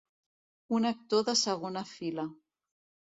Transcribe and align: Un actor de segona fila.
Un 0.77 0.87
actor 0.91 1.21
de 1.27 1.37
segona 1.43 1.85
fila. 1.93 2.29